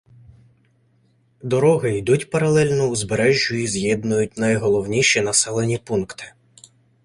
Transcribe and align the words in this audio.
Дороги 1.43 1.97
йдуть 1.97 2.29
паралельно 2.29 2.87
узбережжю 2.87 3.55
і 3.55 3.67
з'єднують 3.67 4.37
найголовніші 4.37 5.21
населені 5.21 5.77
пункти. 5.77 6.33